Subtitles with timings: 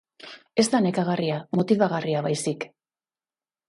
[0.63, 2.71] Ez da nekagarria, motibagarria baizik.